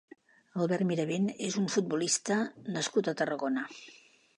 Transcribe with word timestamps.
Albert 0.63 0.85
Miravent 0.93 1.29
és 1.49 1.59
un 1.65 1.69
futbolista 1.75 2.41
nascut 2.79 3.13
a 3.15 3.19
Tarragona. 3.23 3.73